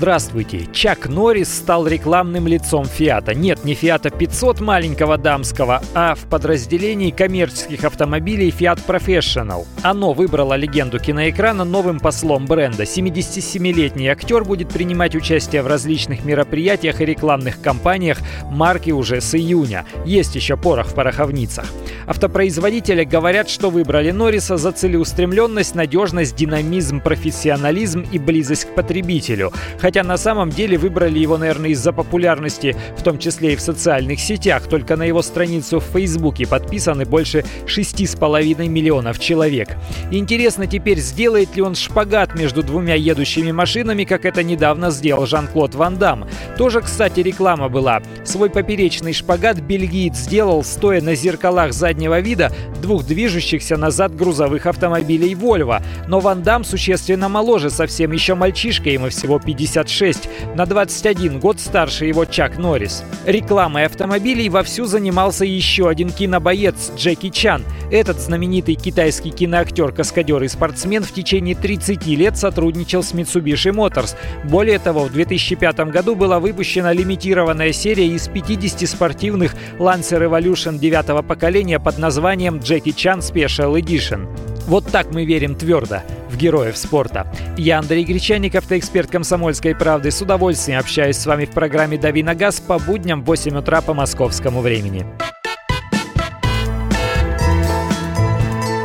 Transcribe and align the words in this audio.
Здравствуйте! 0.00 0.66
Чак 0.72 1.10
Норрис 1.10 1.54
стал 1.54 1.86
рекламным 1.86 2.46
лицом 2.46 2.86
Фиата. 2.86 3.34
Нет, 3.34 3.64
не 3.64 3.74
Фиата 3.74 4.08
500 4.08 4.58
маленького 4.60 5.18
дамского, 5.18 5.82
а 5.92 6.14
в 6.14 6.20
подразделении 6.20 7.10
коммерческих 7.10 7.84
автомобилей 7.84 8.48
Fiat 8.48 8.80
Professional. 8.86 9.66
Оно 9.82 10.14
выбрало 10.14 10.54
легенду 10.54 10.98
киноэкрана 10.98 11.64
новым 11.64 12.00
послом 12.00 12.46
бренда. 12.46 12.84
77-летний 12.84 14.08
актер 14.08 14.42
будет 14.44 14.70
принимать 14.70 15.14
участие 15.14 15.60
в 15.60 15.66
различных 15.66 16.24
мероприятиях 16.24 17.02
и 17.02 17.04
рекламных 17.04 17.60
кампаниях 17.60 18.20
марки 18.44 18.92
уже 18.92 19.20
с 19.20 19.34
июня. 19.34 19.84
Есть 20.06 20.34
еще 20.34 20.56
порох 20.56 20.86
в 20.86 20.94
пороховницах. 20.94 21.66
Автопроизводители 22.06 23.04
говорят, 23.04 23.50
что 23.50 23.68
выбрали 23.68 24.12
Норриса 24.12 24.56
за 24.56 24.72
целеустремленность, 24.72 25.74
надежность, 25.74 26.34
динамизм, 26.34 27.00
профессионализм 27.00 28.06
и 28.10 28.18
близость 28.18 28.64
к 28.64 28.74
потребителю. 28.74 29.52
На 29.98 30.16
самом 30.16 30.50
деле 30.50 30.78
выбрали 30.78 31.18
его, 31.18 31.36
наверное, 31.36 31.70
из-за 31.70 31.92
популярности, 31.92 32.76
в 32.96 33.02
том 33.02 33.18
числе 33.18 33.52
и 33.52 33.56
в 33.56 33.60
социальных 33.60 34.20
сетях. 34.20 34.68
Только 34.68 34.96
на 34.96 35.02
его 35.02 35.22
страницу 35.22 35.80
в 35.80 35.84
Фейсбуке 35.84 36.46
подписаны 36.46 37.04
больше 37.04 37.44
6,5 37.66 38.68
миллионов 38.68 39.18
человек. 39.18 39.76
Интересно 40.10 40.66
теперь, 40.66 40.98
сделает 40.98 41.56
ли 41.56 41.62
он 41.62 41.74
шпагат 41.74 42.34
между 42.34 42.62
двумя 42.62 42.94
едущими 42.94 43.52
машинами, 43.52 44.04
как 44.04 44.24
это 44.24 44.42
недавно 44.42 44.90
сделал 44.90 45.26
Жан-Клод 45.26 45.74
Ван 45.74 45.96
Дам. 45.96 46.28
Тоже, 46.56 46.80
кстати, 46.80 47.20
реклама 47.20 47.68
была. 47.68 48.02
Свой 48.24 48.50
поперечный 48.50 49.12
шпагат 49.12 49.58
бельгиец 49.60 50.16
сделал, 50.16 50.62
стоя 50.64 51.00
на 51.00 51.14
зеркалах 51.14 51.72
заднего 51.72 52.20
вида 52.20 52.52
двух 52.82 53.04
движущихся 53.04 53.76
назад 53.76 54.14
грузовых 54.14 54.66
автомобилей 54.66 55.34
Volvo. 55.34 55.82
Но 56.06 56.20
Ван 56.20 56.42
Дам 56.42 56.64
существенно 56.64 57.28
моложе, 57.28 57.70
совсем 57.70 58.12
еще 58.12 58.34
мальчишка, 58.34 58.90
ему 58.90 59.08
всего 59.08 59.38
50 59.38 59.79
66, 59.88 60.28
на 60.54 60.66
21 60.66 61.40
год 61.40 61.60
старше 61.60 62.06
его 62.06 62.24
Чак 62.24 62.58
Норрис. 62.58 63.02
Рекламой 63.26 63.86
автомобилей 63.86 64.48
вовсю 64.48 64.84
занимался 64.84 65.44
еще 65.44 65.88
один 65.88 66.10
кинобоец 66.10 66.92
Джеки 66.96 67.30
Чан. 67.30 67.64
Этот 67.90 68.20
знаменитый 68.20 68.74
китайский 68.74 69.30
киноактер, 69.30 69.92
каскадер 69.92 70.42
и 70.42 70.48
спортсмен 70.48 71.02
в 71.02 71.12
течение 71.12 71.54
30 71.54 72.06
лет 72.06 72.36
сотрудничал 72.36 73.02
с 73.02 73.12
Mitsubishi 73.12 73.72
Motors. 73.72 74.16
Более 74.44 74.78
того, 74.78 75.04
в 75.04 75.12
2005 75.12 75.80
году 75.90 76.14
была 76.14 76.38
выпущена 76.38 76.92
лимитированная 76.92 77.72
серия 77.72 78.06
из 78.06 78.28
50 78.28 78.88
спортивных 78.88 79.54
Lancer 79.78 80.28
Evolution 80.28 80.78
9 80.78 81.26
поколения 81.26 81.78
под 81.80 81.98
названием 81.98 82.58
Джеки 82.58 82.92
Чан 82.92 83.20
Special 83.20 83.80
Edition. 83.80 84.49
Вот 84.70 84.86
так 84.86 85.12
мы 85.12 85.24
верим 85.24 85.56
твердо 85.56 86.02
в 86.28 86.36
героев 86.36 86.76
спорта. 86.76 87.26
Я 87.56 87.80
Андрей 87.80 88.04
Гречаник, 88.04 88.54
автоэксперт 88.54 89.10
«Комсомольской 89.10 89.74
правды». 89.74 90.12
С 90.12 90.22
удовольствием 90.22 90.78
общаюсь 90.78 91.16
с 91.16 91.26
вами 91.26 91.44
в 91.44 91.50
программе 91.50 91.98
«Дави 91.98 92.22
на 92.22 92.36
газ» 92.36 92.60
по 92.60 92.78
будням 92.78 93.22
в 93.22 93.24
8 93.24 93.58
утра 93.58 93.80
по 93.80 93.94
московскому 93.94 94.60
времени. 94.60 95.04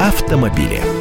Автомобили. 0.02 0.95